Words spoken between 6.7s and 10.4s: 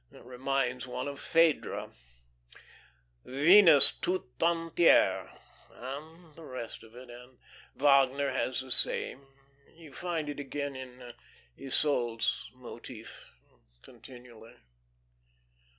of it; and Wagner has the same. You find it